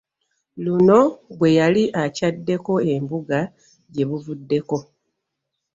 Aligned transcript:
Luno 0.63 0.99
bwe 1.37 1.49
yali 1.59 1.83
akyaddeko 2.03 2.73
embuga 2.93 3.39
gye 3.93 4.05
buvuddeko. 4.09 4.77